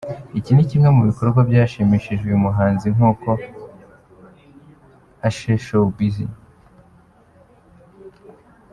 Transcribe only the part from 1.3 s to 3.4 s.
byashimishije uyu muhanzi nkuko